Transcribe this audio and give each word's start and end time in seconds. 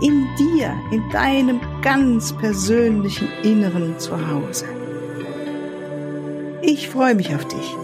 In 0.00 0.26
dir, 0.36 0.76
in 0.90 1.08
deinem 1.10 1.60
ganz 1.80 2.36
persönlichen 2.36 3.28
Inneren 3.44 3.98
Zuhause. 3.98 4.66
Ich 6.62 6.88
freue 6.88 7.14
mich 7.14 7.32
auf 7.34 7.46
dich. 7.46 7.76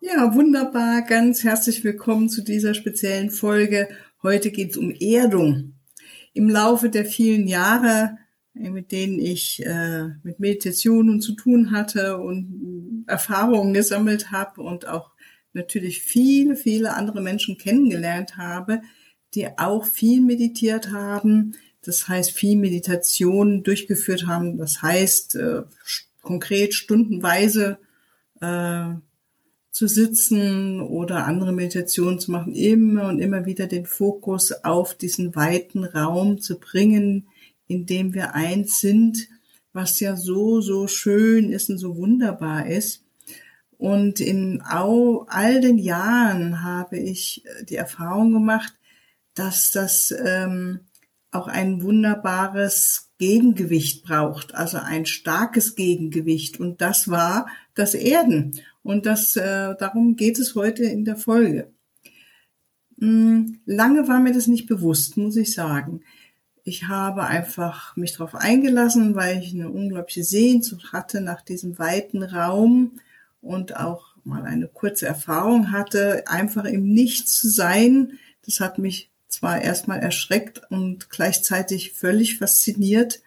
Ja, 0.00 0.34
wunderbar, 0.34 1.02
ganz 1.02 1.44
herzlich 1.44 1.84
willkommen 1.84 2.28
zu 2.28 2.42
dieser 2.42 2.74
speziellen 2.74 3.30
Folge. 3.30 3.88
Heute 4.22 4.50
geht 4.50 4.72
es 4.72 4.76
um 4.76 4.90
Erdung. 4.90 5.74
Im 6.32 6.48
Laufe 6.48 6.90
der 6.90 7.04
vielen 7.04 7.46
Jahre 7.46 8.18
mit 8.54 8.92
denen 8.92 9.18
ich 9.18 9.64
äh, 9.66 10.10
mit 10.22 10.38
Meditationen 10.38 11.20
zu 11.20 11.34
tun 11.34 11.72
hatte 11.72 12.18
und 12.18 13.04
Erfahrungen 13.06 13.74
gesammelt 13.74 14.30
habe 14.30 14.62
und 14.62 14.86
auch 14.86 15.10
natürlich 15.54 16.02
viele, 16.02 16.56
viele 16.56 16.94
andere 16.94 17.20
Menschen 17.20 17.56
kennengelernt 17.58 18.36
habe, 18.36 18.82
die 19.34 19.48
auch 19.58 19.84
viel 19.84 20.20
meditiert 20.20 20.90
haben. 20.90 21.54
Das 21.82 22.08
heißt, 22.08 22.32
viel 22.32 22.56
Meditation 22.56 23.62
durchgeführt 23.62 24.26
haben. 24.26 24.58
Das 24.58 24.82
heißt, 24.82 25.36
äh, 25.36 25.62
konkret 26.22 26.74
stundenweise 26.74 27.78
äh, 28.40 28.94
zu 29.70 29.88
sitzen 29.88 30.80
oder 30.80 31.26
andere 31.26 31.52
Meditationen 31.52 32.20
zu 32.20 32.30
machen, 32.30 32.54
immer 32.54 33.08
und 33.08 33.18
immer 33.18 33.44
wieder 33.44 33.66
den 33.66 33.86
Fokus 33.86 34.52
auf 34.64 34.94
diesen 34.94 35.34
weiten 35.34 35.84
Raum 35.84 36.40
zu 36.40 36.58
bringen, 36.58 37.26
in 37.66 37.84
dem 37.86 38.14
wir 38.14 38.34
eins 38.34 38.80
sind, 38.80 39.28
was 39.72 39.98
ja 39.98 40.16
so, 40.16 40.60
so 40.60 40.86
schön 40.86 41.50
ist 41.50 41.70
und 41.70 41.78
so 41.78 41.96
wunderbar 41.96 42.66
ist. 42.66 43.03
Und 43.84 44.18
in 44.18 44.62
all 44.62 45.60
den 45.60 45.76
Jahren 45.76 46.62
habe 46.62 46.96
ich 46.96 47.44
äh, 47.44 47.64
die 47.66 47.76
Erfahrung 47.76 48.32
gemacht, 48.32 48.72
dass 49.34 49.72
das 49.72 50.10
ähm, 50.24 50.80
auch 51.30 51.48
ein 51.48 51.82
wunderbares 51.82 53.10
Gegengewicht 53.18 54.02
braucht, 54.02 54.54
also 54.54 54.78
ein 54.78 55.04
starkes 55.04 55.76
Gegengewicht. 55.76 56.58
Und 56.58 56.80
das 56.80 57.10
war 57.10 57.46
das 57.74 57.92
Erden. 57.92 58.58
Und 58.82 59.04
das, 59.04 59.36
äh, 59.36 59.74
darum 59.78 60.16
geht 60.16 60.38
es 60.38 60.54
heute 60.54 60.84
in 60.84 61.04
der 61.04 61.16
Folge. 61.16 61.70
Hm, 62.98 63.60
lange 63.66 64.08
war 64.08 64.18
mir 64.18 64.32
das 64.32 64.46
nicht 64.46 64.64
bewusst, 64.66 65.18
muss 65.18 65.36
ich 65.36 65.52
sagen 65.52 66.00
ich 66.66 66.84
habe 66.84 67.24
einfach 67.24 67.94
mich 67.94 68.12
darauf 68.12 68.34
eingelassen, 68.34 69.14
weil 69.14 69.38
ich 69.38 69.52
eine 69.52 69.68
unglaubliche 69.68 70.24
Sehnsucht 70.24 70.94
hatte 70.94 71.20
nach 71.20 71.42
diesem 71.42 71.78
weiten 71.78 72.22
Raum 72.22 72.92
und 73.44 73.76
auch 73.76 74.14
mal 74.24 74.44
eine 74.44 74.68
kurze 74.68 75.06
Erfahrung 75.06 75.70
hatte, 75.70 76.24
einfach 76.26 76.64
im 76.64 76.92
Nichts 76.92 77.38
zu 77.38 77.48
sein. 77.48 78.18
Das 78.44 78.60
hat 78.60 78.78
mich 78.78 79.10
zwar 79.28 79.60
erstmal 79.60 80.00
erschreckt 80.00 80.62
und 80.70 81.10
gleichzeitig 81.10 81.92
völlig 81.92 82.38
fasziniert. 82.38 83.20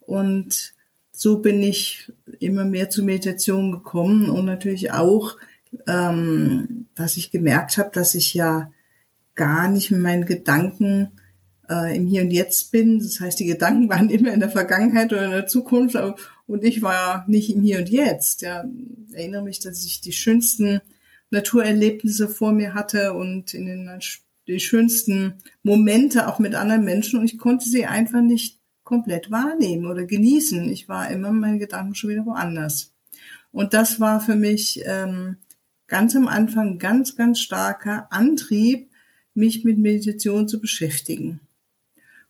Und 0.00 0.74
so 1.12 1.38
bin 1.38 1.62
ich 1.62 2.12
immer 2.40 2.64
mehr 2.64 2.90
zur 2.90 3.04
Meditation 3.04 3.70
gekommen 3.70 4.30
und 4.30 4.46
natürlich 4.46 4.92
auch, 4.92 5.36
ähm, 5.86 6.86
dass 6.94 7.16
ich 7.16 7.30
gemerkt 7.30 7.78
habe, 7.78 7.90
dass 7.92 8.14
ich 8.14 8.34
ja 8.34 8.70
gar 9.34 9.68
nicht 9.68 9.90
mit 9.90 10.00
meinen 10.00 10.26
Gedanken 10.26 11.12
äh, 11.68 11.96
im 11.96 12.06
Hier 12.06 12.22
und 12.22 12.30
Jetzt 12.30 12.72
bin. 12.72 12.98
Das 12.98 13.20
heißt, 13.20 13.38
die 13.38 13.46
Gedanken 13.46 13.88
waren 13.88 14.10
immer 14.10 14.32
in 14.32 14.40
der 14.40 14.50
Vergangenheit 14.50 15.12
oder 15.12 15.26
in 15.26 15.30
der 15.30 15.46
Zukunft 15.46 15.96
und 16.46 16.64
ich 16.64 16.82
war 16.82 17.24
nicht 17.28 17.50
im 17.50 17.62
Hier 17.62 17.78
und 17.78 17.88
Jetzt. 17.88 18.42
Ja, 18.42 18.64
erinnere 19.12 19.42
mich, 19.42 19.60
dass 19.60 19.84
ich 19.84 20.00
die 20.00 20.12
schönsten 20.12 20.80
Naturerlebnisse 21.30 22.28
vor 22.28 22.52
mir 22.52 22.74
hatte 22.74 23.14
und 23.14 23.54
in 23.54 23.66
den 23.66 23.90
die 24.48 24.60
schönsten 24.60 25.34
Momente 25.62 26.28
auch 26.28 26.38
mit 26.38 26.54
anderen 26.54 26.84
Menschen 26.84 27.20
und 27.20 27.24
ich 27.24 27.38
konnte 27.38 27.68
sie 27.68 27.86
einfach 27.86 28.20
nicht 28.20 28.58
komplett 28.82 29.30
wahrnehmen 29.30 29.86
oder 29.86 30.04
genießen. 30.04 30.68
Ich 30.70 30.88
war 30.88 31.10
immer 31.10 31.30
mit 31.30 31.40
meinen 31.40 31.58
Gedanken 31.58 31.94
schon 31.94 32.10
wieder 32.10 32.26
woanders. 32.26 32.92
Und 33.52 33.74
das 33.74 34.00
war 34.00 34.20
für 34.20 34.34
mich 34.34 34.82
ähm, 34.84 35.36
ganz 35.86 36.16
am 36.16 36.26
Anfang 36.26 36.78
ganz, 36.78 37.16
ganz 37.16 37.40
starker 37.40 38.08
Antrieb, 38.10 38.90
mich 39.34 39.64
mit 39.64 39.78
Meditation 39.78 40.48
zu 40.48 40.60
beschäftigen. 40.60 41.40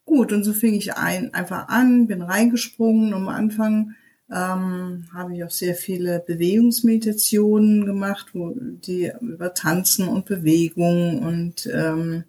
Gut, 0.05 0.33
und 0.33 0.45
so 0.45 0.53
fing 0.53 0.75
ich 0.75 0.95
ein, 0.95 1.33
einfach 1.33 1.69
an, 1.69 2.07
bin 2.07 2.23
reingesprungen. 2.23 3.15
Am 3.15 3.29
Anfang 3.29 3.95
ähm, 4.33 5.07
habe 5.13 5.35
ich 5.35 5.45
auch 5.45 5.51
sehr 5.51 5.75
viele 5.75 6.21
Bewegungsmeditationen 6.21 7.85
gemacht, 7.85 8.29
wo 8.33 8.55
die 8.57 9.13
über 9.21 9.55
Tanzen 9.55 10.09
und 10.09 10.27
Bewegung 10.27 11.23
und 11.23 11.69
ähm, 11.73 12.25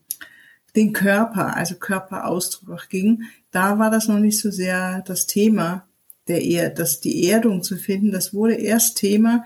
den 0.75 0.91
Körper, 0.91 1.55
also 1.55 1.75
Körperausdruck 1.75 2.69
auch 2.71 2.89
ging. 2.89 3.23
Da 3.51 3.79
war 3.79 3.89
das 3.89 4.07
noch 4.07 4.19
nicht 4.19 4.39
so 4.39 4.51
sehr 4.51 5.03
das 5.05 5.27
Thema, 5.27 5.87
der 6.27 6.43
eher, 6.43 6.69
das 6.69 6.99
die 6.99 7.27
Erdung 7.29 7.63
zu 7.63 7.77
finden. 7.77 8.11
Das 8.11 8.33
wurde 8.33 8.55
erst 8.55 8.97
Thema, 8.97 9.45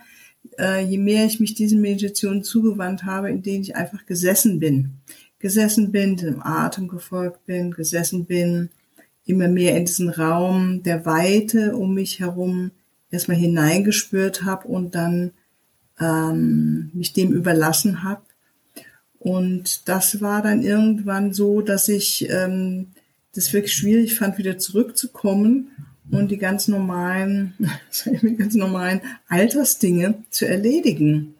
äh, 0.58 0.84
je 0.84 0.98
mehr 0.98 1.26
ich 1.26 1.40
mich 1.40 1.54
diesen 1.54 1.82
Meditationen 1.82 2.44
zugewandt 2.44 3.04
habe, 3.04 3.30
in 3.30 3.44
denen 3.44 3.64
ich 3.64 3.76
einfach 3.76 4.06
gesessen 4.06 4.60
bin 4.60 5.02
gesessen 5.40 5.92
bin, 5.92 6.18
dem 6.18 6.42
Atem 6.42 6.88
gefolgt 6.88 7.46
bin, 7.46 7.72
gesessen 7.72 8.26
bin, 8.26 8.70
immer 9.28 9.48
mehr 9.48 9.76
in 9.76 9.86
diesen 9.86 10.10
Raum 10.10 10.84
der 10.84 11.06
Weite 11.06 11.76
um 11.76 11.94
mich 11.94 12.20
herum 12.20 12.72
erstmal 13.12 13.38
hineingespürt 13.38 14.44
habe 14.44 14.68
und 14.68 14.96
dann 14.96 15.32
ähm, 16.00 16.92
mich 16.94 17.14
dem 17.14 17.32
überlassen 17.32 18.04
habe. 18.04 18.22
Und 19.20 19.88
das 19.90 20.22
war 20.22 20.42
dann 20.42 20.64
irgendwann 20.64 21.34
so, 21.34 21.62
dass 21.62 21.90
ich 21.90 22.30
ähm, 22.30 22.88
das 23.34 23.52
wirklich 23.54 23.74
schwierig 23.74 24.16
fand, 24.16 24.38
wieder 24.38 24.58
zurückzukommen 24.58 25.72
und 26.12 26.32
die 26.32 26.38
ganz 26.38 26.68
normalen, 26.68 27.54
die 28.06 28.36
ganz 28.36 28.56
normalen 28.56 29.02
Altersdinge 29.28 30.24
zu 30.30 30.48
erledigen. 30.48 31.36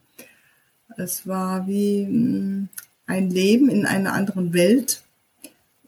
Es 0.96 1.26
war 1.26 1.66
wie, 1.66 2.04
hm, 2.04 2.68
ein 3.08 3.30
Leben 3.30 3.68
in 3.70 3.86
einer 3.86 4.12
anderen 4.12 4.52
Welt 4.52 5.02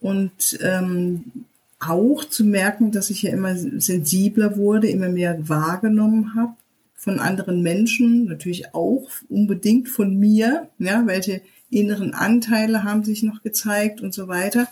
und 0.00 0.58
ähm, 0.62 1.44
auch 1.80 2.24
zu 2.24 2.44
merken, 2.44 2.92
dass 2.92 3.10
ich 3.10 3.22
ja 3.22 3.32
immer 3.32 3.56
sensibler 3.56 4.56
wurde, 4.56 4.88
immer 4.88 5.08
mehr 5.08 5.48
wahrgenommen 5.48 6.34
habe 6.34 6.54
von 6.94 7.18
anderen 7.18 7.62
Menschen, 7.62 8.26
natürlich 8.26 8.74
auch 8.74 9.08
unbedingt 9.30 9.88
von 9.88 10.18
mir, 10.18 10.68
ja, 10.78 11.06
welche 11.06 11.40
inneren 11.70 12.12
Anteile 12.12 12.84
haben 12.84 13.04
sich 13.04 13.22
noch 13.22 13.42
gezeigt 13.42 14.02
und 14.02 14.12
so 14.12 14.28
weiter. 14.28 14.68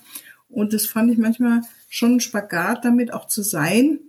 Und 0.51 0.75
das 0.75 0.87
fand 0.87 1.11
ich 1.11 1.19
manchmal 1.19 1.63
schon 1.89 2.17
ein 2.17 2.21
Spagat 2.21 2.85
damit 2.85 3.13
auch 3.13 3.27
zu 3.27 3.43
sein 3.43 4.01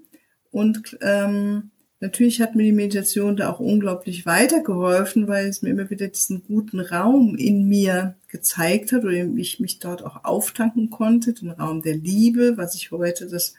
und 0.52 0.98
ähm, 1.02 1.72
Natürlich 2.02 2.40
hat 2.40 2.56
mir 2.56 2.64
die 2.64 2.72
Meditation 2.72 3.36
da 3.36 3.50
auch 3.50 3.60
unglaublich 3.60 4.26
weitergeholfen, 4.26 5.28
weil 5.28 5.48
es 5.48 5.62
mir 5.62 5.70
immer 5.70 5.90
wieder 5.90 6.08
diesen 6.08 6.44
guten 6.44 6.80
Raum 6.80 7.36
in 7.36 7.68
mir 7.68 8.16
gezeigt 8.30 8.94
hat 8.94 9.04
oder 9.04 9.14
ich 9.14 9.60
mich 9.60 9.80
dort 9.80 10.06
auch 10.06 10.24
auftanken 10.24 10.90
konnte, 10.90 11.34
den 11.34 11.52
Raum 11.52 11.82
der 11.82 11.98
Liebe, 11.98 12.56
was 12.56 12.76
ich 12.76 12.92
heute 12.92 13.28
das 13.28 13.54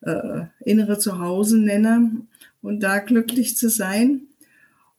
äh, 0.00 0.46
innere 0.64 0.98
Zuhause 0.98 1.58
nenne 1.58 2.22
und 2.60 2.80
da 2.80 2.98
glücklich 2.98 3.56
zu 3.56 3.70
sein. 3.70 4.22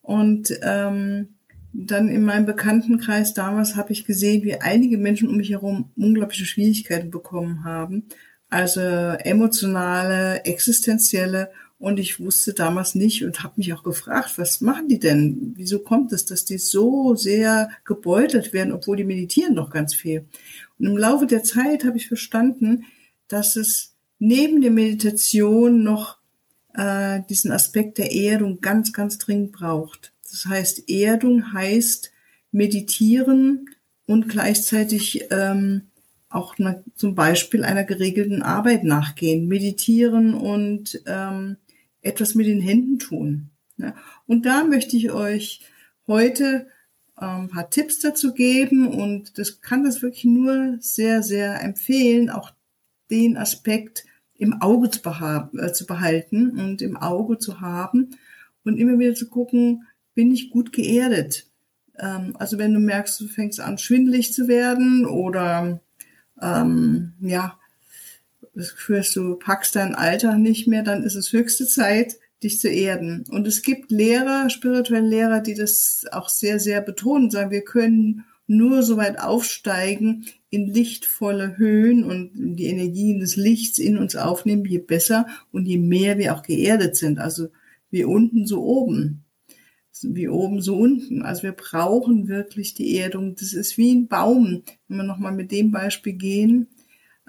Und 0.01 0.57
ähm, 0.61 1.27
dann 1.73 2.07
in 2.07 2.23
meinem 2.23 2.45
Bekanntenkreis 2.45 3.33
damals 3.33 3.75
habe 3.75 3.91
ich 3.91 4.05
gesehen, 4.05 4.43
wie 4.43 4.55
einige 4.55 4.97
Menschen 4.97 5.27
um 5.27 5.35
mich 5.35 5.49
herum 5.49 5.91
unglaubliche 5.97 6.45
Schwierigkeiten 6.45 7.11
bekommen 7.11 7.65
haben. 7.65 8.05
Also 8.49 8.79
emotionale, 8.79 10.45
existenzielle 10.45 11.49
und 11.79 11.99
ich 11.99 12.19
wusste 12.19 12.53
damals 12.53 12.95
nicht 12.95 13.23
und 13.23 13.43
habe 13.43 13.53
mich 13.57 13.71
auch 13.73 13.83
gefragt, 13.83 14.37
was 14.37 14.61
machen 14.61 14.87
die 14.87 14.99
denn? 14.99 15.53
Wieso 15.55 15.79
kommt 15.79 16.11
es, 16.11 16.25
dass 16.25 16.43
die 16.43 16.57
so 16.57 17.15
sehr 17.15 17.69
gebeutelt 17.85 18.51
werden, 18.51 18.73
obwohl 18.73 18.97
die 18.97 19.03
meditieren 19.03 19.55
doch 19.55 19.69
ganz 19.69 19.93
viel? 19.93 20.25
Und 20.79 20.87
im 20.87 20.97
Laufe 20.97 21.27
der 21.27 21.43
Zeit 21.43 21.83
habe 21.83 21.97
ich 21.97 22.07
verstanden, 22.07 22.85
dass 23.27 23.55
es 23.55 23.93
neben 24.17 24.61
der 24.61 24.71
Meditation 24.71 25.83
noch 25.83 26.17
äh, 26.73 27.21
diesen 27.29 27.51
Aspekt 27.51 27.99
der 27.99 28.11
Erdung 28.11 28.59
ganz, 28.61 28.91
ganz 28.91 29.19
dringend 29.19 29.51
braucht. 29.51 30.13
Das 30.31 30.45
heißt, 30.47 30.89
Erdung 30.89 31.53
heißt 31.53 32.11
meditieren 32.51 33.69
und 34.07 34.29
gleichzeitig 34.29 35.25
ähm, 35.29 35.83
auch 36.29 36.57
eine, 36.57 36.83
zum 36.95 37.13
Beispiel 37.13 37.63
einer 37.63 37.83
geregelten 37.83 38.41
Arbeit 38.41 38.83
nachgehen, 38.83 39.47
meditieren 39.47 40.33
und 40.33 41.01
ähm, 41.05 41.57
etwas 42.01 42.35
mit 42.35 42.47
den 42.47 42.61
Händen 42.61 42.99
tun. 42.99 43.49
Ja. 43.77 43.95
Und 44.25 44.45
da 44.45 44.63
möchte 44.63 44.97
ich 44.97 45.11
euch 45.11 45.61
heute 46.07 46.67
ein 47.15 47.43
ähm, 47.43 47.49
paar 47.49 47.69
Tipps 47.69 47.99
dazu 47.99 48.33
geben 48.33 48.87
und 48.87 49.37
das 49.37 49.61
kann 49.61 49.83
das 49.83 50.01
wirklich 50.01 50.25
nur 50.25 50.77
sehr, 50.79 51.23
sehr 51.23 51.61
empfehlen, 51.63 52.29
auch 52.29 52.51
den 53.09 53.37
Aspekt 53.37 54.05
im 54.35 54.61
Auge 54.61 54.91
zu, 54.91 55.01
äh, 55.01 55.85
behalten 55.87 56.59
und 56.59 56.81
im 56.81 56.95
Auge 56.95 57.39
zu 57.39 57.59
haben 57.59 58.11
und 58.63 58.77
immer 58.77 58.99
wieder 58.99 59.15
zu 59.15 59.29
gucken, 59.29 59.87
bin 60.13 60.31
ich 60.31 60.51
gut 60.51 60.71
geerdet? 60.71 61.47
Ähm, 61.97 62.35
also 62.37 62.57
wenn 62.57 62.73
du 62.73 62.79
merkst, 62.79 63.19
du 63.19 63.27
fängst 63.27 63.59
an 63.59 63.77
schwindelig 63.77 64.33
zu 64.33 64.47
werden 64.47 65.05
oder 65.05 65.81
ähm, 66.39 67.13
ja, 67.19 67.57
das 68.57 68.75
Gefühl 68.75 69.03
du 69.13 69.35
packst 69.35 69.75
dein 69.75 69.95
Alter 69.95 70.37
nicht 70.37 70.67
mehr, 70.67 70.83
dann 70.83 71.03
ist 71.03 71.15
es 71.15 71.31
höchste 71.31 71.67
Zeit, 71.67 72.17
dich 72.43 72.59
zu 72.59 72.69
erden. 72.69 73.23
Und 73.29 73.47
es 73.47 73.61
gibt 73.61 73.91
Lehrer, 73.91 74.49
spirituelle 74.49 75.07
Lehrer, 75.07 75.41
die 75.41 75.55
das 75.55 76.05
auch 76.11 76.29
sehr, 76.29 76.59
sehr 76.59 76.81
betonen, 76.81 77.29
sagen, 77.29 77.51
wir 77.51 77.63
können 77.63 78.25
nur 78.47 78.81
so 78.81 78.97
weit 78.97 79.19
aufsteigen 79.19 80.25
in 80.49 80.67
lichtvolle 80.67 81.57
Höhen 81.57 82.03
und 82.03 82.31
die 82.35 82.67
Energien 82.67 83.19
des 83.19 83.35
Lichts 83.35 83.77
in 83.77 83.97
uns 83.97 84.15
aufnehmen, 84.15 84.65
je 84.65 84.79
besser 84.79 85.27
und 85.51 85.65
je 85.65 85.77
mehr 85.77 86.17
wir 86.17 86.35
auch 86.35 86.43
geerdet 86.43 86.95
sind. 86.95 87.19
Also 87.19 87.49
wie 87.91 88.05
unten 88.05 88.47
so 88.47 88.63
oben. 88.63 89.23
Wie 90.01 90.29
oben 90.29 90.61
so 90.61 90.77
unten. 90.77 91.23
Also 91.23 91.43
wir 91.43 91.51
brauchen 91.51 92.27
wirklich 92.27 92.75
die 92.75 92.97
Erdung. 92.97 93.35
Das 93.35 93.53
ist 93.53 93.77
wie 93.77 93.93
ein 93.93 94.07
Baum. 94.07 94.63
Wenn 94.87 94.97
wir 94.97 95.03
nochmal 95.03 95.33
mit 95.33 95.51
dem 95.51 95.71
Beispiel 95.71 96.13
gehen, 96.13 96.67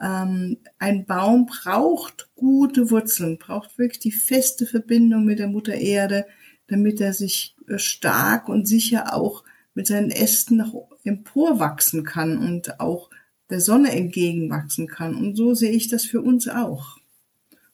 ähm, 0.00 0.58
ein 0.78 1.06
Baum 1.06 1.46
braucht 1.46 2.30
gute 2.36 2.90
Wurzeln, 2.90 3.38
braucht 3.38 3.78
wirklich 3.78 3.98
die 3.98 4.12
feste 4.12 4.66
Verbindung 4.66 5.24
mit 5.24 5.38
der 5.38 5.48
Mutter 5.48 5.74
Erde, 5.74 6.26
damit 6.68 7.00
er 7.00 7.12
sich 7.12 7.56
äh, 7.66 7.78
stark 7.78 8.48
und 8.48 8.66
sicher 8.66 9.14
auch 9.14 9.44
mit 9.74 9.86
seinen 9.86 10.10
Ästen 10.10 10.56
nach 10.56 10.72
emporwachsen 11.04 12.04
kann 12.04 12.38
und 12.38 12.80
auch 12.80 13.10
der 13.50 13.60
Sonne 13.60 13.92
entgegenwachsen 13.92 14.86
kann. 14.86 15.14
Und 15.14 15.36
so 15.36 15.54
sehe 15.54 15.70
ich 15.70 15.88
das 15.88 16.04
für 16.04 16.20
uns 16.20 16.48
auch. 16.48 16.98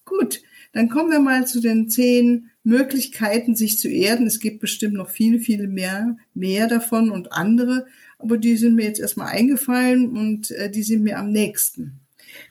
Gut, 0.05 0.43
dann 0.73 0.89
kommen 0.89 1.11
wir 1.11 1.21
mal 1.21 1.47
zu 1.47 1.61
den 1.61 1.89
zehn 1.89 2.51
Möglichkeiten, 2.63 3.57
sich 3.57 3.79
zu 3.79 3.89
erden. 3.89 4.27
Es 4.27 4.41
gibt 4.41 4.61
bestimmt 4.61 4.95
noch 4.95 5.11
viele, 5.11 5.39
viele 5.39 5.67
mehr, 5.67 6.17
mehr 6.35 6.69
davon 6.69 7.11
und 7.11 7.33
andere, 7.33 7.87
aber 8.19 8.39
die 8.39 8.57
sind 8.57 8.75
mir 8.75 8.85
jetzt 8.85 9.01
erstmal 9.01 9.29
eingefallen 9.29 10.17
und 10.17 10.51
äh, 10.53 10.71
die 10.71 10.83
sind 10.83 11.03
mir 11.03 11.19
am 11.19 11.31
nächsten. 11.31 12.04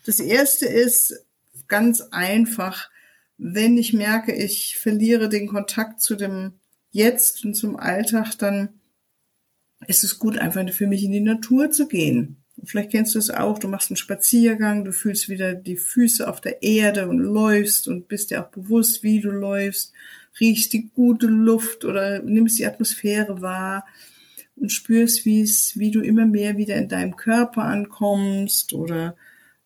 Das 0.03 0.19
erste 0.19 0.65
ist 0.65 1.25
ganz 1.67 2.01
einfach, 2.11 2.89
wenn 3.37 3.77
ich 3.77 3.93
merke, 3.93 4.33
ich 4.33 4.77
verliere 4.77 5.29
den 5.29 5.47
Kontakt 5.47 6.01
zu 6.01 6.15
dem 6.15 6.53
Jetzt 6.91 7.43
und 7.43 7.55
zum 7.55 7.75
Alltag, 7.75 8.37
dann 8.37 8.69
ist 9.87 10.03
es 10.03 10.19
gut, 10.19 10.37
einfach 10.37 10.69
für 10.71 10.87
mich 10.87 11.03
in 11.03 11.11
die 11.11 11.19
Natur 11.19 11.71
zu 11.71 11.87
gehen. 11.87 12.37
Vielleicht 12.63 12.91
kennst 12.91 13.15
du 13.15 13.19
es 13.19 13.31
auch, 13.31 13.57
du 13.57 13.67
machst 13.67 13.89
einen 13.89 13.97
Spaziergang, 13.97 14.85
du 14.85 14.93
fühlst 14.93 15.27
wieder 15.27 15.55
die 15.55 15.75
Füße 15.75 16.27
auf 16.27 16.39
der 16.39 16.61
Erde 16.61 17.09
und 17.09 17.17
läufst 17.17 17.87
und 17.87 18.07
bist 18.07 18.29
dir 18.29 18.43
auch 18.43 18.51
bewusst, 18.51 19.03
wie 19.03 19.19
du 19.19 19.31
läufst, 19.31 19.91
riechst 20.39 20.71
die 20.73 20.89
gute 20.89 21.27
Luft 21.27 21.83
oder 21.83 22.21
nimmst 22.21 22.59
die 22.59 22.65
Atmosphäre 22.65 23.41
wahr 23.41 23.85
und 24.55 24.71
spürst, 24.71 25.25
wie 25.25 25.41
es, 25.41 25.77
wie 25.77 25.91
du 25.91 26.01
immer 26.01 26.25
mehr 26.25 26.57
wieder 26.57 26.75
in 26.75 26.87
deinem 26.87 27.15
Körper 27.15 27.63
ankommst 27.63 28.73
oder 28.73 29.15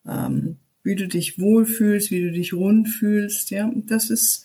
ähm, 0.06 0.56
wie 0.82 0.94
du 0.94 1.08
dich 1.08 1.38
wohlfühlst, 1.38 2.10
wie 2.10 2.22
du 2.22 2.32
dich 2.32 2.52
rund 2.52 2.88
fühlst, 2.88 3.50
ja. 3.50 3.66
Und 3.66 3.90
das 3.90 4.10
ist, 4.10 4.44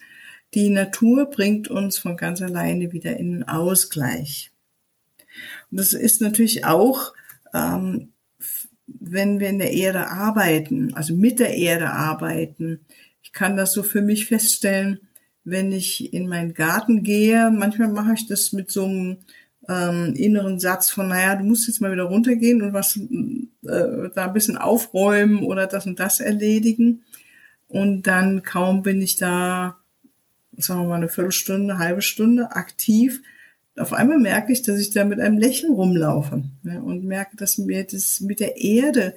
die 0.53 0.69
Natur 0.69 1.29
bringt 1.29 1.69
uns 1.69 1.97
von 1.97 2.17
ganz 2.17 2.41
alleine 2.41 2.91
wieder 2.91 3.17
in 3.17 3.31
den 3.31 3.43
Ausgleich. 3.47 4.51
Und 5.71 5.79
das 5.79 5.93
ist 5.93 6.21
natürlich 6.21 6.65
auch, 6.65 7.13
ähm, 7.53 8.09
wenn 8.85 9.39
wir 9.39 9.49
in 9.49 9.59
der 9.59 9.71
Erde 9.71 10.07
arbeiten, 10.07 10.93
also 10.93 11.15
mit 11.15 11.39
der 11.39 11.55
Erde 11.55 11.91
arbeiten. 11.91 12.81
Ich 13.21 13.31
kann 13.31 13.57
das 13.57 13.73
so 13.73 13.83
für 13.83 14.01
mich 14.01 14.25
feststellen, 14.25 14.99
wenn 15.43 15.71
ich 15.71 16.13
in 16.13 16.27
meinen 16.27 16.53
Garten 16.53 17.03
gehe. 17.03 17.51
Manchmal 17.51 17.89
mache 17.89 18.13
ich 18.13 18.27
das 18.27 18.53
mit 18.53 18.71
so 18.71 18.85
einem 18.85 19.17
ähm, 19.69 20.13
inneren 20.15 20.59
Satz 20.59 20.89
von, 20.89 21.07
naja, 21.07 21.35
du 21.35 21.43
musst 21.43 21.67
jetzt 21.67 21.81
mal 21.81 21.91
wieder 21.91 22.03
runtergehen 22.03 22.61
und 22.61 22.73
was 22.73 22.97
äh, 22.97 24.09
da 24.13 24.25
ein 24.25 24.33
bisschen 24.33 24.57
aufräumen 24.57 25.43
oder 25.43 25.67
das 25.67 25.85
und 25.85 25.99
das 25.99 26.19
erledigen. 26.19 27.03
Und 27.67 28.03
dann 28.03 28.43
kaum 28.43 28.83
bin 28.83 29.01
ich 29.01 29.15
da, 29.15 29.77
sagen 30.57 30.81
wir 30.81 30.89
mal, 30.89 30.95
eine 30.95 31.09
Viertelstunde, 31.09 31.73
eine 31.73 31.83
halbe 31.83 32.01
Stunde 32.01 32.51
aktiv. 32.51 33.21
Auf 33.77 33.93
einmal 33.93 34.19
merke 34.19 34.51
ich, 34.51 34.61
dass 34.61 34.79
ich 34.79 34.91
da 34.91 35.05
mit 35.05 35.19
einem 35.19 35.37
Lächeln 35.37 35.73
rumlaufe 35.73 36.43
ne, 36.61 36.81
und 36.81 37.05
merke, 37.05 37.37
dass 37.37 37.57
mir 37.57 37.83
das 37.85 38.19
mit 38.19 38.39
der 38.39 38.57
Erde 38.57 39.15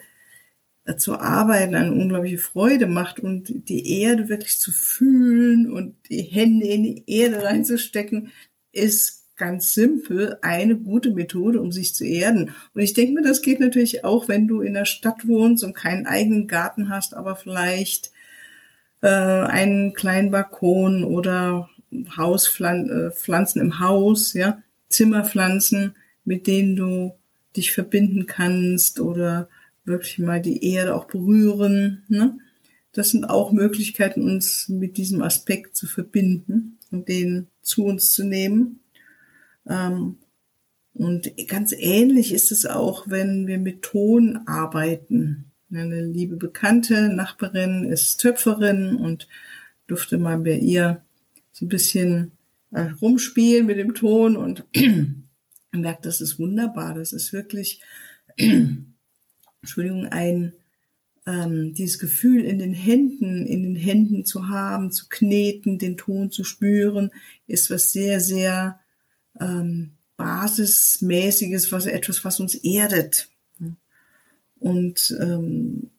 äh, 0.84 0.96
zu 0.96 1.19
arbeiten 1.19 1.75
eine 1.75 1.93
unglaubliche 1.93 2.38
Freude 2.38 2.87
macht 2.87 3.20
und 3.20 3.69
die 3.69 4.00
Erde 4.00 4.28
wirklich 4.28 4.58
zu 4.58 4.72
fühlen 4.72 5.70
und 5.70 5.94
die 6.08 6.22
Hände 6.22 6.66
in 6.66 6.84
die 6.84 7.04
Erde 7.06 7.43
reinzustecken, 7.43 8.31
ist 8.72 9.16
ganz 9.37 9.75
simpel 9.75 10.38
eine 10.43 10.77
gute 10.77 11.11
Methode, 11.11 11.61
um 11.61 11.73
sich 11.73 11.94
zu 11.94 12.05
erden. 12.05 12.50
Und 12.75 12.81
ich 12.81 12.94
denke 12.94 13.15
mir, 13.15 13.23
das 13.23 13.43
geht 13.43 13.61
natürlich 13.61 14.05
auch, 14.05 14.29
wenn 14.29 14.49
du 14.49 14.61
in 14.61 14.75
der 14.75 14.87
Stadt 14.87 15.27
wohnst 15.27 15.62
und 15.62 15.75
keinen 15.75 16.06
eigenen 16.06 16.47
Garten 16.47 16.88
hast, 16.88 17.15
aber 17.15 17.37
vielleicht 17.37 18.12
äh, 19.03 19.09
einen 19.09 19.93
kleinen 19.93 20.31
Balkon 20.31 21.05
oder 21.05 21.69
Hauspflanzen 22.17 23.61
äh, 23.61 23.65
im 23.65 23.81
Haus, 23.81 24.33
ja, 24.33 24.62
Zimmerpflanzen, 24.88 25.94
mit 26.25 26.47
denen 26.47 26.77
du 26.77 27.12
dich 27.56 27.73
verbinden 27.73 28.27
kannst 28.27 29.00
oder 29.00 29.49
wirklich 29.85 30.19
mal 30.19 30.41
die 30.41 30.65
Erde 30.73 30.94
auch 30.94 31.06
berühren. 31.06 32.05
Ne? 32.09 32.39
Das 32.93 33.11
sind 33.11 33.25
auch 33.25 33.53
Möglichkeiten, 33.53 34.23
uns 34.23 34.69
mit 34.69 34.97
diesem 34.97 35.23
Aspekt 35.23 35.77
zu 35.77 35.87
verbinden 35.87 36.79
und 36.91 37.09
den 37.09 37.49
zu 37.62 37.85
uns 37.85 38.12
zu 38.12 38.25
nehmen. 38.25 38.81
Ähm, 39.69 40.19
und 40.95 41.31
ganz 41.49 41.75
ähnlich 41.77 42.33
ist 42.33 42.53
es 42.53 42.65
auch, 42.65 43.08
wenn 43.08 43.46
wir 43.46 43.58
mit 43.58 43.82
Ton 43.82 44.41
arbeiten. 44.46 45.53
Eine 45.70 46.03
liebe 46.03 46.37
Bekannte, 46.37 47.08
Nachbarin 47.08 47.85
ist 47.85 48.19
Töpferin 48.19 48.96
und 48.96 49.29
durfte 49.87 50.17
mal 50.17 50.39
bei 50.39 50.58
ihr 50.58 51.03
so 51.53 51.67
ein 51.67 51.69
bisschen 51.69 52.32
äh, 52.70 52.89
rumspielen 53.03 53.67
mit 53.67 53.79
dem 53.79 53.94
Ton 53.94 54.37
und 54.37 54.65
merkt, 55.73 56.06
das 56.06 56.20
ist 56.20 56.39
wunderbar. 56.39 56.94
Das 56.94 57.13
ist 57.13 57.32
wirklich, 57.32 57.82
Entschuldigung, 59.61 60.06
ein 60.06 60.53
ähm, 61.27 61.75
dieses 61.75 61.99
Gefühl 61.99 62.44
in 62.44 62.58
den 62.58 62.73
Händen, 62.73 63.44
in 63.46 63.63
den 63.65 63.77
Händen 63.77 64.25
zu 64.25 64.49
haben, 64.49 64.93
zu 64.93 65.06
kneten, 65.08 65.79
den 65.79 65.96
Ton 65.96 66.31
zu 66.31 66.44
spüren, 66.44 67.11
ist 67.46 67.70
was 67.70 67.91
sehr, 67.91 68.20
sehr 68.20 68.81
ähm, 69.40 69.93
basismäßiges, 70.16 71.72
was 71.72 71.86
etwas, 71.86 72.24
was 72.24 72.40
uns 72.40 72.55
erdet. 72.55 73.28
Und 74.58 75.16
ähm, 75.20 75.90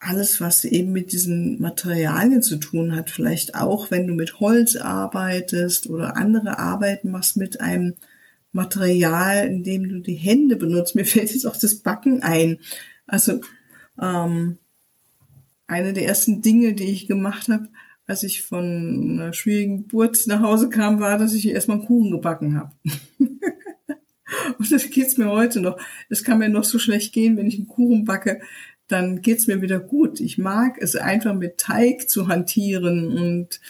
alles, 0.00 0.40
was 0.40 0.64
eben 0.64 0.92
mit 0.92 1.12
diesen 1.12 1.60
Materialien 1.60 2.42
zu 2.42 2.56
tun 2.56 2.94
hat, 2.94 3.10
vielleicht 3.10 3.54
auch, 3.54 3.90
wenn 3.90 4.06
du 4.06 4.14
mit 4.14 4.40
Holz 4.40 4.76
arbeitest 4.76 5.88
oder 5.88 6.16
andere 6.16 6.58
Arbeiten 6.58 7.10
machst 7.10 7.36
mit 7.36 7.60
einem 7.60 7.94
Material, 8.52 9.46
in 9.46 9.64
dem 9.64 9.88
du 9.88 10.00
die 10.00 10.14
Hände 10.14 10.56
benutzt. 10.56 10.94
Mir 10.94 11.04
fällt 11.04 11.32
jetzt 11.32 11.46
auch 11.46 11.56
das 11.56 11.76
Backen 11.76 12.22
ein. 12.22 12.58
Also 13.06 13.40
ähm, 14.00 14.58
eine 15.66 15.92
der 15.92 16.06
ersten 16.06 16.42
Dinge, 16.42 16.74
die 16.74 16.90
ich 16.90 17.06
gemacht 17.06 17.48
habe, 17.48 17.68
als 18.08 18.22
ich 18.22 18.42
von 18.42 19.10
einer 19.12 19.32
schwierigen 19.34 19.82
Geburt 19.82 20.26
nach 20.26 20.40
Hause 20.40 20.70
kam, 20.70 20.98
war, 20.98 21.18
dass 21.18 21.34
ich 21.34 21.46
erstmal 21.46 21.76
einen 21.76 21.86
Kuchen 21.86 22.10
gebacken 22.10 22.56
habe. 22.56 22.72
Und 24.58 24.72
das 24.72 24.90
geht's 24.90 25.18
mir 25.18 25.30
heute 25.30 25.60
noch. 25.60 25.78
Es 26.08 26.24
kann 26.24 26.38
mir 26.38 26.48
noch 26.48 26.64
so 26.64 26.78
schlecht 26.78 27.12
gehen, 27.12 27.36
wenn 27.36 27.46
ich 27.46 27.56
einen 27.56 27.68
Kuchen 27.68 28.04
backe, 28.04 28.40
dann 28.88 29.20
geht's 29.20 29.46
mir 29.46 29.60
wieder 29.60 29.78
gut. 29.78 30.20
Ich 30.20 30.38
mag 30.38 30.78
es 30.80 30.96
einfach 30.96 31.34
mit 31.34 31.58
Teig 31.58 32.08
zu 32.08 32.28
hantieren 32.28 33.08
und 33.16 33.60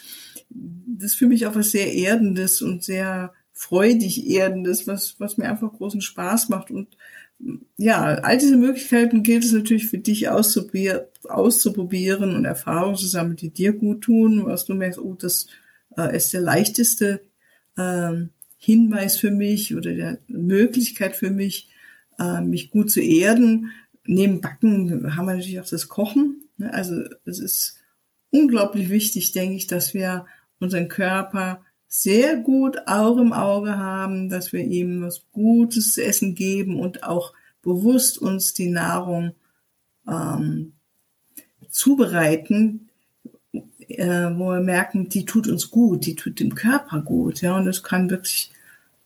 das 0.49 1.11
ist 1.11 1.15
für 1.15 1.27
mich 1.27 1.45
auch 1.45 1.55
was 1.55 1.71
sehr 1.71 1.93
Erdendes 1.93 2.61
und 2.61 2.83
sehr 2.83 3.33
freudig 3.51 4.25
Erdendes, 4.29 4.87
was, 4.87 5.19
was 5.19 5.37
mir 5.37 5.49
einfach 5.49 5.71
großen 5.73 6.01
Spaß 6.01 6.47
macht 6.47 6.71
und 6.71 6.87
ja, 7.77 8.03
all 8.03 8.37
diese 8.37 8.57
Möglichkeiten 8.57 9.23
gilt 9.23 9.45
es 9.45 9.53
natürlich 9.53 9.87
für 9.87 9.97
dich 9.97 10.29
auszuprobieren 10.29 12.35
und 12.35 12.45
Erfahrungen 12.45 12.97
zu 12.97 13.07
sammeln, 13.07 13.37
die 13.37 13.51
dir 13.51 13.73
gut 13.73 14.01
tun, 14.01 14.45
was 14.45 14.65
du 14.65 14.73
merkst, 14.73 14.99
oh, 14.99 15.13
das 15.13 15.47
äh, 15.97 16.15
ist 16.15 16.33
der 16.33 16.41
leichteste 16.41 17.21
äh, 17.77 18.13
Hinweis 18.57 19.17
für 19.17 19.31
mich 19.31 19.75
oder 19.75 19.93
der 19.93 20.19
Möglichkeit 20.27 21.15
für 21.15 21.29
mich, 21.29 21.69
äh, 22.19 22.41
mich 22.41 22.71
gut 22.71 22.91
zu 22.91 22.99
erden. 22.99 23.71
Neben 24.05 24.41
Backen 24.41 25.15
haben 25.15 25.27
wir 25.27 25.35
natürlich 25.35 25.61
auch 25.61 25.69
das 25.69 25.87
Kochen. 25.87 26.43
Ne? 26.57 26.73
Also 26.73 27.03
es 27.23 27.39
ist 27.39 27.77
unglaublich 28.31 28.89
wichtig, 28.89 29.31
denke 29.31 29.55
ich, 29.55 29.67
dass 29.67 29.93
wir 29.93 30.25
unseren 30.59 30.89
Körper 30.89 31.63
sehr 31.89 32.37
gut 32.37 32.77
auch 32.85 33.17
im 33.17 33.33
Auge 33.33 33.77
haben, 33.77 34.29
dass 34.29 34.53
wir 34.53 34.63
ihm 34.63 35.01
was 35.01 35.23
Gutes 35.31 35.95
zu 35.95 36.05
essen 36.05 36.35
geben 36.35 36.79
und 36.79 37.03
auch 37.03 37.33
bewusst 37.63 38.19
uns 38.19 38.53
die 38.53 38.69
Nahrung 38.69 39.33
ähm, 40.07 40.73
zubereiten, 41.69 42.89
äh, 43.51 44.29
wo 44.35 44.51
wir 44.51 44.61
merken, 44.61 45.09
die 45.09 45.25
tut 45.25 45.47
uns 45.47 45.71
gut, 45.71 46.05
die 46.05 46.15
tut 46.15 46.39
dem 46.39 46.53
Körper 46.53 47.01
gut, 47.01 47.41
ja, 47.41 47.57
und 47.57 47.67
es 47.67 47.81
kann 47.81 48.09
wirklich 48.11 48.51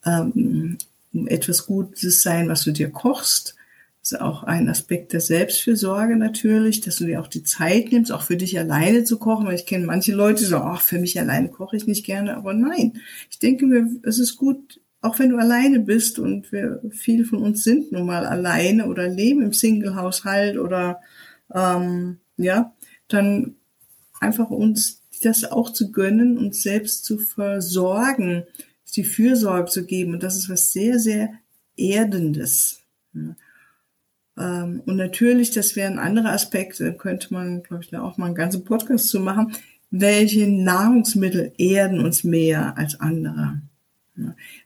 ähm, 0.06 0.78
etwas 1.26 1.66
Gutes 1.66 2.22
sein, 2.22 2.50
was 2.50 2.64
du 2.64 2.72
dir 2.72 2.90
kochst. 2.92 3.56
Ist 4.04 4.20
auch 4.20 4.44
ein 4.44 4.68
Aspekt 4.68 5.14
der 5.14 5.22
Selbstfürsorge 5.22 6.18
natürlich, 6.18 6.82
dass 6.82 6.98
du 6.98 7.06
dir 7.06 7.22
auch 7.22 7.28
die 7.28 7.44
Zeit 7.44 7.94
nimmst, 7.94 8.12
auch 8.12 8.24
für 8.24 8.36
dich 8.36 8.60
alleine 8.60 9.06
zu 9.06 9.18
kochen. 9.18 9.48
Weil 9.48 9.56
ich 9.56 9.66
kenne 9.66 9.86
manche 9.86 10.14
Leute, 10.14 10.44
die 10.44 10.50
sagen, 10.50 10.68
ach, 10.68 10.82
für 10.82 11.00
mich 11.00 11.18
alleine 11.18 11.48
koche 11.48 11.78
ich 11.78 11.88
nicht 11.88 12.06
gerne. 12.06 12.36
Aber 12.36 12.54
nein, 12.54 13.00
ich 13.32 13.40
denke 13.40 13.66
mir, 13.66 13.88
es 14.04 14.20
ist 14.20 14.36
gut, 14.36 14.82
auch 15.00 15.20
wenn 15.20 15.30
du 15.30 15.38
alleine 15.38 15.80
bist 15.80 16.20
und 16.20 16.52
wir, 16.52 16.82
viele 16.92 17.24
von 17.24 17.42
uns 17.42 17.64
sind 17.64 17.94
nun 17.94 18.06
mal 18.06 18.26
alleine 18.26 18.88
oder 18.88 19.08
leben 19.08 19.42
im 19.42 19.54
Single-Haushalt 19.54 20.58
oder 20.58 21.00
ähm, 21.54 22.18
ja, 22.36 22.74
dann 23.08 23.56
einfach 24.20 24.50
uns 24.50 25.02
das 25.22 25.46
auch 25.46 25.72
zu 25.72 25.94
gönnen, 25.94 26.38
uns 26.38 26.62
selbst 26.62 27.06
zu 27.06 27.20
versorgen, 27.20 28.44
die 28.96 29.06
Fürsorge 29.06 29.72
zu 29.72 29.86
geben. 29.86 30.14
Und 30.14 30.24
das 30.24 30.36
ist 30.36 30.50
was 30.50 30.74
sehr, 30.74 31.00
sehr 31.00 31.30
Erdendes. 31.78 32.82
Ähm, 34.38 34.82
und 34.86 34.96
natürlich, 34.96 35.52
das 35.52 35.76
wären 35.76 36.00
andere 36.00 36.30
Aspekte, 36.30 36.94
könnte 36.94 37.34
man, 37.34 37.64
glaube 37.64 37.84
ich, 37.84 37.90
da 37.90 38.02
auch 38.02 38.18
mal 38.18 38.28
einen 38.28 38.36
ganzen 38.36 38.64
Podcast 38.64 39.10
zu 39.10 39.20
machen. 39.20 39.54
Welche 39.92 40.48
Nahrungsmittel 40.48 41.54
erden 41.58 42.00
uns 42.00 42.24
mehr 42.24 42.78
als 42.78 43.00
andere? 43.00 43.62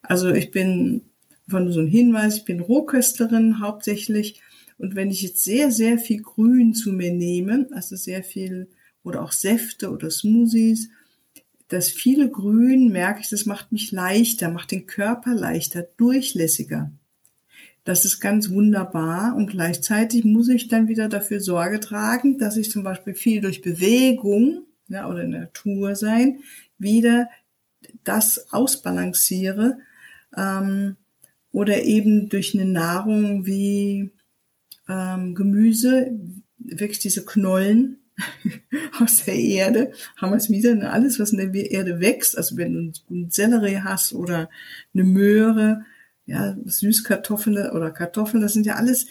Also 0.02 0.30
ich 0.30 0.52
bin 0.52 1.02
von 1.50 1.72
so 1.72 1.80
einem 1.80 1.90
Hinweis, 1.90 2.38
ich 2.38 2.46
bin 2.46 2.60
Rohköstlerin 2.60 3.60
hauptsächlich. 3.62 4.42
Und 4.78 4.96
wenn 4.96 5.10
ich 5.10 5.22
jetzt 5.22 5.44
sehr, 5.44 5.72
sehr 5.72 5.98
viel 5.98 6.22
Grün 6.22 6.74
zu 6.74 6.92
mir 6.92 7.12
nehme, 7.12 7.68
also 7.72 7.96
sehr 7.96 8.24
viel 8.24 8.68
oder 9.04 9.24
auch 9.24 9.32
Säfte 9.32 9.92
oder 9.92 10.12
Smoothies, 10.12 10.90
das 11.70 11.90
viele 11.90 12.30
Grün, 12.30 12.92
merke 12.92 13.22
ich, 13.22 13.30
das 13.30 13.46
macht 13.46 13.72
mich 13.72 13.92
leichter, 13.92 14.50
macht 14.50 14.72
den 14.72 14.86
Körper 14.86 15.34
leichter, 15.34 15.86
durchlässiger. 15.98 16.92
Das 17.88 18.04
ist 18.04 18.20
ganz 18.20 18.50
wunderbar 18.50 19.34
und 19.38 19.48
gleichzeitig 19.48 20.26
muss 20.26 20.50
ich 20.50 20.68
dann 20.68 20.90
wieder 20.90 21.08
dafür 21.08 21.40
Sorge 21.40 21.80
tragen, 21.80 22.38
dass 22.38 22.58
ich 22.58 22.70
zum 22.70 22.84
Beispiel 22.84 23.14
viel 23.14 23.40
durch 23.40 23.62
Bewegung 23.62 24.64
ja, 24.90 25.10
oder 25.10 25.24
Natur 25.24 25.96
sein 25.96 26.40
wieder 26.78 27.30
das 28.04 28.52
ausbalanciere 28.52 29.78
ähm, 30.36 30.98
oder 31.54 31.84
eben 31.84 32.28
durch 32.28 32.54
eine 32.54 32.70
Nahrung 32.70 33.46
wie 33.46 34.12
ähm, 34.90 35.34
Gemüse, 35.34 36.12
wirklich 36.58 37.00
diese 37.00 37.24
Knollen, 37.24 38.00
aus 39.00 39.24
der 39.24 39.36
Erde, 39.36 39.94
haben 40.18 40.32
wir 40.32 40.38
es 40.38 40.50
wieder, 40.50 40.76
ne? 40.76 40.92
alles, 40.92 41.22
was 41.22 41.32
in 41.32 41.38
der 41.38 41.72
Erde 41.72 42.02
wächst, 42.02 42.38
also 42.38 42.58
wenn 42.58 42.74
du 42.74 43.00
einen 43.10 43.32
Sellerie 43.32 43.80
hast 43.82 44.12
oder 44.12 44.50
eine 44.94 45.06
Möhre, 45.06 45.86
ja, 46.28 46.56
Süßkartoffeln 46.66 47.72
oder 47.72 47.90
Kartoffeln, 47.90 48.42
das 48.42 48.54
sind 48.54 48.66
ja 48.66 48.76
alles 48.76 49.08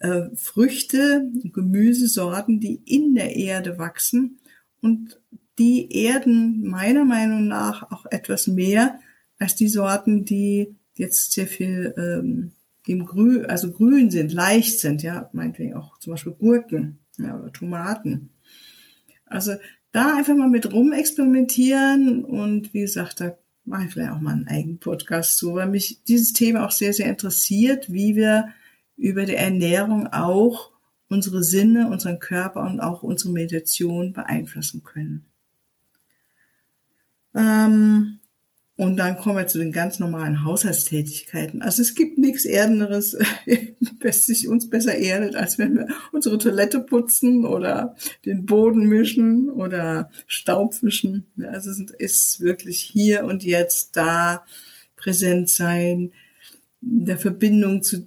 äh, 0.00 0.24
Früchte, 0.34 1.30
Gemüsesorten, 1.44 2.60
die 2.60 2.82
in 2.84 3.14
der 3.14 3.36
Erde 3.36 3.78
wachsen 3.78 4.38
und 4.82 5.18
die 5.58 5.90
erden 5.90 6.66
meiner 6.68 7.04
Meinung 7.04 7.48
nach 7.48 7.90
auch 7.90 8.06
etwas 8.06 8.46
mehr 8.46 9.00
als 9.38 9.54
die 9.54 9.68
Sorten, 9.68 10.24
die 10.24 10.76
jetzt 10.94 11.32
sehr 11.32 11.46
viel 11.46 11.94
ähm, 11.96 12.52
im 12.86 13.06
Grün, 13.06 13.46
also 13.46 13.70
grün 13.70 14.10
sind, 14.10 14.32
leicht 14.32 14.80
sind, 14.80 15.02
ja, 15.02 15.30
meinetwegen 15.32 15.74
auch 15.74 15.98
zum 15.98 16.12
Beispiel 16.12 16.32
Gurken 16.32 16.98
ja, 17.18 17.38
oder 17.38 17.52
Tomaten. 17.52 18.30
Also 19.26 19.54
da 19.92 20.16
einfach 20.16 20.34
mal 20.34 20.48
mit 20.48 20.72
rumexperimentieren 20.72 22.24
und 22.24 22.72
wie 22.74 22.80
gesagt, 22.80 23.20
da 23.20 23.36
mache 23.68 23.84
ich 23.84 23.92
vielleicht 23.92 24.12
auch 24.12 24.20
mal 24.20 24.32
einen 24.32 24.48
eigenen 24.48 24.78
Podcast 24.78 25.38
zu, 25.38 25.54
weil 25.54 25.68
mich 25.68 26.02
dieses 26.04 26.32
Thema 26.32 26.64
auch 26.66 26.70
sehr, 26.70 26.92
sehr 26.92 27.06
interessiert, 27.06 27.92
wie 27.92 28.16
wir 28.16 28.48
über 28.96 29.24
die 29.24 29.36
Ernährung 29.36 30.06
auch 30.08 30.72
unsere 31.08 31.42
Sinne, 31.42 31.88
unseren 31.88 32.18
Körper 32.18 32.62
und 32.62 32.80
auch 32.80 33.02
unsere 33.02 33.30
Meditation 33.30 34.12
beeinflussen 34.12 34.82
können. 34.82 35.24
Ähm, 37.34 38.18
und 38.78 38.96
dann 38.96 39.16
kommen 39.16 39.38
wir 39.38 39.48
zu 39.48 39.58
den 39.58 39.72
ganz 39.72 39.98
normalen 39.98 40.44
Haushaltstätigkeiten. 40.44 41.62
Also 41.62 41.82
es 41.82 41.96
gibt 41.96 42.16
nichts 42.16 42.44
Erdeneres, 42.44 43.18
was 44.00 44.26
sich 44.26 44.46
uns 44.46 44.70
besser 44.70 44.94
erdet, 44.94 45.34
als 45.34 45.58
wenn 45.58 45.74
wir 45.74 45.88
unsere 46.12 46.38
Toilette 46.38 46.78
putzen 46.78 47.44
oder 47.44 47.96
den 48.24 48.46
Boden 48.46 48.86
mischen 48.86 49.50
oder 49.50 50.12
Staub 50.28 50.80
wischen. 50.80 51.26
Also 51.42 51.72
es 51.72 51.90
ist 51.98 52.40
wirklich 52.40 52.78
hier 52.78 53.24
und 53.24 53.42
jetzt 53.42 53.96
da 53.96 54.44
präsent 54.94 55.48
sein, 55.48 56.12
der 56.80 57.18
Verbindung 57.18 57.82
zu 57.82 58.06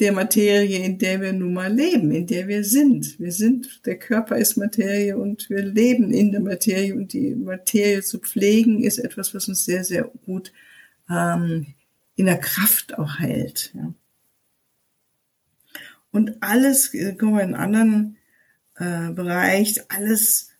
der 0.00 0.12
Materie, 0.12 0.84
in 0.84 0.98
der 0.98 1.20
wir 1.20 1.32
nun 1.32 1.54
mal 1.54 1.72
leben, 1.72 2.10
in 2.10 2.26
der 2.26 2.48
wir 2.48 2.64
sind. 2.64 3.18
Wir 3.20 3.30
sind, 3.30 3.86
der 3.86 3.96
Körper 3.98 4.36
ist 4.36 4.56
Materie 4.56 5.16
und 5.16 5.48
wir 5.48 5.62
leben 5.62 6.12
in 6.12 6.32
der 6.32 6.40
Materie 6.40 6.94
und 6.94 7.12
die 7.12 7.34
Materie 7.34 8.02
zu 8.02 8.18
pflegen 8.18 8.82
ist 8.82 8.98
etwas, 8.98 9.34
was 9.34 9.46
uns 9.48 9.64
sehr, 9.64 9.84
sehr 9.84 10.10
gut 10.26 10.52
ähm, 11.08 11.66
in 12.16 12.26
der 12.26 12.38
Kraft 12.38 12.98
auch 12.98 13.20
hält. 13.20 13.72
Ja. 13.74 13.92
Und 16.10 16.42
alles, 16.42 16.92
äh, 16.94 17.14
kommen 17.14 17.36
wir 17.36 17.44
in 17.44 17.54
einen 17.54 17.76
anderen 17.76 18.16
äh, 18.76 19.12
Bereich, 19.12 19.80
alles, 19.90 20.50